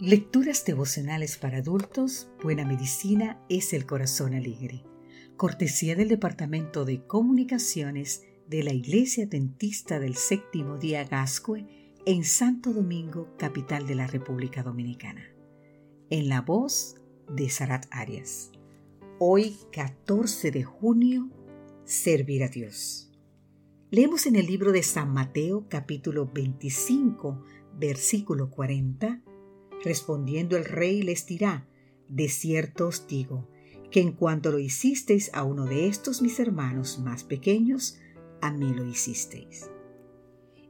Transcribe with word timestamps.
Lecturas 0.00 0.64
devocionales 0.64 1.36
para 1.36 1.58
adultos, 1.58 2.30
Buena 2.42 2.64
Medicina 2.64 3.38
es 3.50 3.74
el 3.74 3.84
Corazón 3.84 4.32
Alegre. 4.32 4.82
Cortesía 5.36 5.94
del 5.94 6.08
Departamento 6.08 6.86
de 6.86 7.06
Comunicaciones 7.06 8.22
de 8.48 8.62
la 8.62 8.72
Iglesia 8.72 9.26
Dentista 9.26 10.00
del 10.00 10.14
Séptimo 10.14 10.78
Día 10.78 11.04
Gascue 11.04 11.66
en 12.06 12.24
Santo 12.24 12.72
Domingo, 12.72 13.36
capital 13.36 13.86
de 13.86 13.94
la 13.94 14.06
República 14.06 14.62
Dominicana. 14.62 15.22
En 16.08 16.30
la 16.30 16.40
voz 16.40 16.96
de 17.28 17.50
Sarat 17.50 17.84
Arias. 17.90 18.52
Hoy, 19.18 19.58
14 19.70 20.50
de 20.50 20.64
junio, 20.64 21.28
servir 21.84 22.42
a 22.42 22.48
Dios. 22.48 23.12
Leemos 23.90 24.24
en 24.24 24.36
el 24.36 24.46
libro 24.46 24.72
de 24.72 24.82
San 24.82 25.12
Mateo, 25.12 25.68
capítulo 25.68 26.24
25, 26.32 27.42
versículo 27.78 28.48
40 28.48 29.24
Respondiendo 29.82 30.56
el 30.56 30.64
rey 30.64 31.02
les 31.02 31.26
dirá, 31.26 31.66
de 32.08 32.28
cierto 32.28 32.88
os 32.88 33.06
digo, 33.06 33.48
que 33.90 34.00
en 34.00 34.12
cuanto 34.12 34.50
lo 34.50 34.58
hicisteis 34.58 35.30
a 35.32 35.42
uno 35.42 35.64
de 35.64 35.88
estos 35.88 36.22
mis 36.22 36.38
hermanos 36.38 36.98
más 36.98 37.24
pequeños, 37.24 37.98
a 38.40 38.52
mí 38.52 38.72
lo 38.72 38.84
hicisteis. 38.84 39.70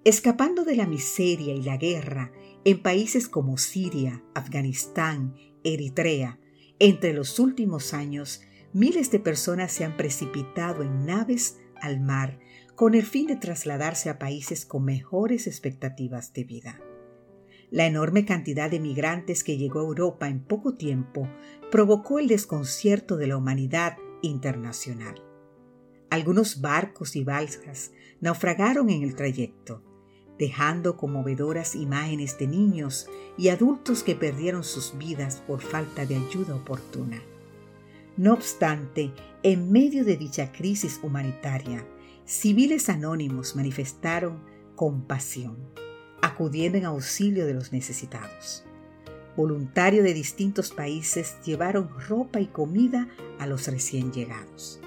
Escapando 0.04 0.64
de 0.64 0.76
la 0.76 0.86
miseria 0.86 1.54
y 1.54 1.62
la 1.62 1.76
guerra 1.76 2.32
en 2.64 2.82
países 2.82 3.28
como 3.28 3.58
Siria, 3.58 4.22
Afganistán, 4.34 5.34
Eritrea, 5.64 6.38
entre 6.78 7.12
los 7.12 7.38
últimos 7.38 7.92
años, 7.92 8.42
miles 8.72 9.10
de 9.10 9.18
personas 9.18 9.72
se 9.72 9.84
han 9.84 9.96
precipitado 9.96 10.82
en 10.82 11.04
naves 11.04 11.58
al 11.80 12.00
mar 12.00 12.38
con 12.74 12.94
el 12.94 13.04
fin 13.04 13.26
de 13.26 13.36
trasladarse 13.36 14.08
a 14.08 14.18
países 14.18 14.64
con 14.64 14.84
mejores 14.84 15.46
expectativas 15.46 16.32
de 16.32 16.44
vida. 16.44 16.80
La 17.70 17.86
enorme 17.86 18.24
cantidad 18.24 18.68
de 18.68 18.80
migrantes 18.80 19.44
que 19.44 19.56
llegó 19.56 19.78
a 19.78 19.84
Europa 19.84 20.28
en 20.28 20.40
poco 20.40 20.74
tiempo 20.74 21.28
provocó 21.70 22.18
el 22.18 22.26
desconcierto 22.26 23.16
de 23.16 23.28
la 23.28 23.36
humanidad 23.36 23.96
internacional. 24.22 25.22
Algunos 26.10 26.60
barcos 26.60 27.14
y 27.14 27.22
balsas 27.22 27.92
naufragaron 28.20 28.90
en 28.90 29.04
el 29.04 29.14
trayecto, 29.14 29.84
dejando 30.36 30.96
conmovedoras 30.96 31.76
imágenes 31.76 32.36
de 32.38 32.48
niños 32.48 33.08
y 33.38 33.50
adultos 33.50 34.02
que 34.02 34.16
perdieron 34.16 34.64
sus 34.64 34.98
vidas 34.98 35.40
por 35.46 35.60
falta 35.60 36.06
de 36.06 36.16
ayuda 36.16 36.56
oportuna. 36.56 37.22
No 38.16 38.32
obstante, 38.32 39.12
en 39.44 39.70
medio 39.70 40.04
de 40.04 40.16
dicha 40.16 40.50
crisis 40.50 40.98
humanitaria, 41.04 41.86
civiles 42.24 42.88
anónimos 42.88 43.54
manifestaron 43.54 44.42
compasión 44.74 45.56
acudiendo 46.30 46.78
en 46.78 46.84
auxilio 46.84 47.46
de 47.46 47.54
los 47.54 47.72
necesitados. 47.72 48.64
Voluntarios 49.36 50.04
de 50.04 50.14
distintos 50.14 50.70
países 50.70 51.36
llevaron 51.44 51.88
ropa 52.08 52.40
y 52.40 52.46
comida 52.46 53.08
a 53.38 53.46
los 53.46 53.68
recién 53.68 54.12
llegados. 54.12 54.80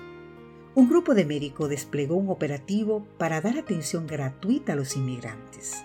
Un 0.75 0.89
grupo 0.89 1.13
de 1.13 1.25
médicos 1.25 1.69
desplegó 1.69 2.15
un 2.15 2.29
operativo 2.29 3.05
para 3.17 3.41
dar 3.41 3.57
atención 3.57 4.07
gratuita 4.07 4.73
a 4.73 4.75
los 4.75 4.95
inmigrantes. 4.95 5.83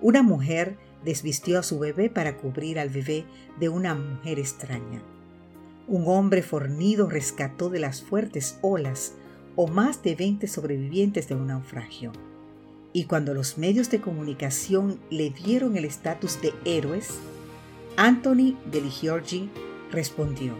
Una 0.00 0.22
mujer 0.22 0.76
desvistió 1.04 1.58
a 1.58 1.62
su 1.62 1.78
bebé 1.78 2.10
para 2.10 2.36
cubrir 2.36 2.78
al 2.78 2.90
bebé 2.90 3.24
de 3.58 3.68
una 3.68 3.94
mujer 3.94 4.38
extraña. 4.38 5.02
Un 5.88 6.04
hombre 6.06 6.42
fornido 6.42 7.08
rescató 7.08 7.70
de 7.70 7.78
las 7.78 8.02
fuertes 8.02 8.58
olas 8.60 9.14
o 9.54 9.66
más 9.66 10.02
de 10.02 10.14
20 10.14 10.46
sobrevivientes 10.46 11.28
de 11.28 11.34
un 11.34 11.46
naufragio 11.46 12.12
y 12.96 13.04
cuando 13.04 13.34
los 13.34 13.58
medios 13.58 13.90
de 13.90 14.00
comunicación 14.00 14.98
le 15.10 15.28
dieron 15.28 15.76
el 15.76 15.84
estatus 15.84 16.40
de 16.40 16.54
héroes, 16.64 17.10
Anthony 17.98 18.56
Giorgi 18.72 19.50
respondió, 19.92 20.54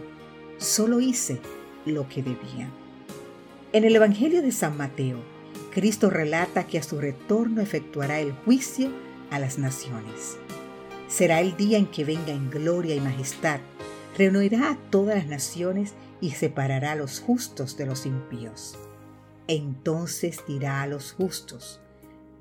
solo 0.59 0.99
hice 0.99 1.39
lo 1.87 2.07
que 2.07 2.21
debía. 2.21 2.69
En 3.73 3.85
el 3.85 3.95
Evangelio 3.95 4.43
de 4.43 4.51
San 4.51 4.77
Mateo, 4.77 5.17
Cristo 5.71 6.11
relata 6.11 6.67
que 6.67 6.77
a 6.77 6.83
su 6.83 7.01
retorno 7.01 7.59
efectuará 7.59 8.19
el 8.19 8.33
juicio 8.33 8.91
a 9.31 9.39
las 9.39 9.57
naciones. 9.57 10.37
Será 11.07 11.41
el 11.41 11.57
día 11.57 11.79
en 11.79 11.87
que 11.87 12.05
venga 12.05 12.33
en 12.33 12.51
gloria 12.51 12.93
y 12.93 13.01
majestad, 13.01 13.61
reunirá 14.15 14.69
a 14.69 14.77
todas 14.91 15.15
las 15.15 15.25
naciones 15.25 15.95
y 16.21 16.29
separará 16.33 16.91
a 16.91 16.97
los 16.97 17.19
justos 17.19 17.77
de 17.77 17.87
los 17.87 18.05
impíos. 18.05 18.75
Entonces 19.47 20.43
dirá 20.47 20.83
a 20.83 20.87
los 20.87 21.13
justos, 21.13 21.81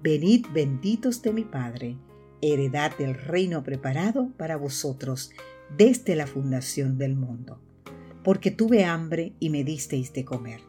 Venid 0.02 0.46
benditos 0.52 1.22
de 1.22 1.32
mi 1.32 1.44
Padre, 1.44 1.96
heredad 2.42 2.96
del 2.98 3.14
reino 3.14 3.64
preparado 3.64 4.30
para 4.36 4.56
vosotros 4.56 5.30
desde 5.76 6.14
la 6.14 6.26
fundación 6.26 6.98
del 6.98 7.16
mundo. 7.16 7.58
Porque 8.22 8.50
tuve 8.50 8.84
hambre 8.84 9.32
y 9.40 9.50
me 9.50 9.64
disteis 9.64 10.12
de 10.12 10.24
comer, 10.24 10.60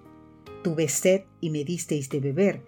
tuve 0.63 0.87
sed 0.87 1.23
y 1.41 1.49
me 1.49 1.65
disteis 1.65 2.09
de 2.09 2.21
beber, 2.21 2.63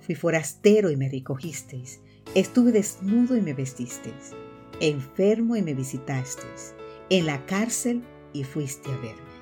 fui 0.00 0.14
forastero 0.14 0.90
y 0.90 0.96
me 0.96 1.08
recogisteis, 1.08 2.00
estuve 2.34 2.72
desnudo 2.72 3.36
y 3.36 3.40
me 3.40 3.54
vestisteis, 3.54 4.32
enfermo 4.80 5.56
y 5.56 5.62
me 5.62 5.74
visitasteis, 5.74 6.74
en 7.08 7.24
la 7.24 7.46
cárcel 7.46 8.02
y 8.34 8.44
fuiste 8.44 8.90
a 8.90 8.96
verme. 8.96 9.32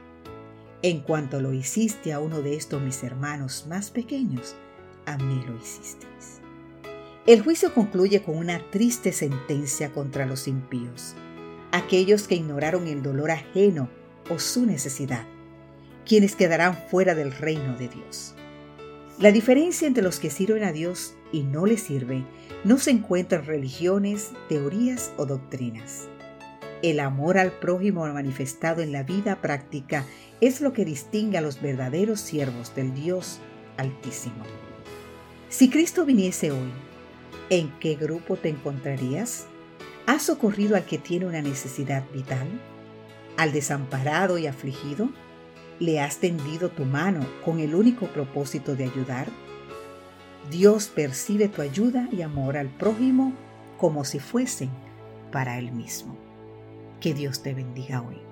En 0.83 1.01
cuanto 1.01 1.41
lo 1.41 1.53
hiciste 1.53 2.13
a 2.13 2.21
uno 2.21 2.43
de 2.43 2.57
estos 2.57 2.81
mis 2.81 3.03
hermanos 3.03 3.67
más 3.69 3.91
pequeños, 3.91 4.55
a 5.07 5.19
mí 5.19 5.43
lo 5.47 5.57
hicisteis. 5.57 6.40
El 7.27 7.43
juicio 7.43 7.75
concluye 7.75 8.23
con 8.23 8.39
una 8.39 8.71
triste 8.71 9.13
sentencia 9.13 9.93
contra 9.93 10.25
los 10.25 10.49
impíos, 10.49 11.15
aquellos 11.71 12.27
que 12.27 12.35
ignoraron 12.35 12.89
el 12.89 13.03
dolor 13.03 13.31
ajeno 13.31 13.91
o 14.31 14.39
su 14.39 14.65
necesidad, 14.65 15.27
quienes 16.07 16.35
quedarán 16.35 16.79
fuera 16.89 17.15
del 17.15 17.33
reino 17.33 17.77
de 17.77 17.89
Dios. 17.89 18.35
La 19.19 19.33
diferencia 19.33 19.87
entre 19.87 20.03
los 20.03 20.19
que 20.19 20.31
sirven 20.31 20.65
a 20.65 20.73
Dios 20.73 21.15
y 21.31 21.43
no 21.43 21.67
le 21.67 21.77
sirven 21.77 22.27
no 22.65 22.79
se 22.79 22.91
encuentra 22.91 23.41
en 23.41 23.45
religiones, 23.45 24.31
teorías 24.49 25.13
o 25.19 25.27
doctrinas. 25.27 26.09
El 26.83 27.01
amor 27.01 27.37
al 27.37 27.53
prójimo 27.53 28.07
manifestado 28.07 28.81
en 28.81 28.93
la 28.93 29.03
vida 29.03 29.43
práctica 29.43 30.07
es 30.41 30.63
lo 30.63 30.73
que 30.73 30.87
distingue 30.87 31.37
a 31.37 31.43
los 31.43 31.61
verdaderos 31.61 32.21
siervos 32.21 32.75
del 32.75 32.95
Dios 32.95 33.41
Altísimo. 33.77 34.43
Si 35.51 35.69
Cristo 35.69 36.07
viniese 36.07 36.51
hoy, 36.51 36.71
¿En 37.51 37.69
qué 37.81 37.97
grupo 37.97 38.37
te 38.37 38.49
encontrarías? 38.49 39.49
¿Has 40.07 40.23
socorrido 40.23 40.77
al 40.77 40.85
que 40.85 40.99
tiene 40.99 41.27
una 41.27 41.43
necesidad 41.43 42.05
vital? 42.15 42.47
¿Al 43.37 43.51
desamparado 43.51 44.39
y 44.39 44.47
afligido? 44.47 45.09
¿Le 45.81 45.99
has 45.99 46.19
tendido 46.19 46.69
tu 46.69 46.85
mano 46.85 47.27
con 47.45 47.59
el 47.59 47.75
único 47.75 48.07
propósito 48.07 48.77
de 48.77 48.85
ayudar? 48.85 49.27
Dios 50.49 50.87
percibe 50.87 51.49
tu 51.49 51.61
ayuda 51.61 52.09
y 52.13 52.23
amor 52.23 52.57
al 52.57 52.69
prójimo 52.69 53.33
como 53.79 54.05
si 54.05 54.21
fuesen 54.21 54.71
para 55.33 55.59
Él 55.59 55.73
mismo. 55.73 56.17
Que 57.01 57.15
Dios 57.15 57.43
te 57.43 57.53
bendiga 57.53 58.01
hoy. 58.01 58.30